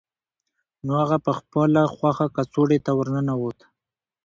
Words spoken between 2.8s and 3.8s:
ته ورننوته